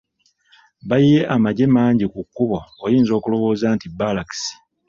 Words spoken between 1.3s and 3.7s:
amagye mangi ku kkubo oyinza okulowooza